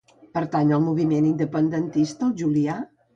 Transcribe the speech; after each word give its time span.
Pertany 0.37 0.69
al 0.77 0.81
moviment 0.85 1.27
independentista 1.31 2.25
el 2.29 2.33
Julià? 2.41 2.79